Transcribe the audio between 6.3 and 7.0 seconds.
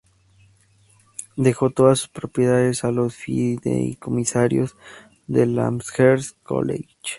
College.